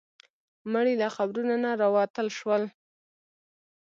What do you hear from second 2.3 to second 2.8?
شول.